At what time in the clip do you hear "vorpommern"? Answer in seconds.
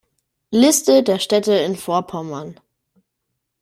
1.75-2.59